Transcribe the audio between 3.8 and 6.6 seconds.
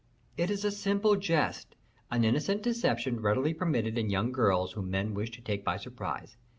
in young girls whom men wish to take by surprise.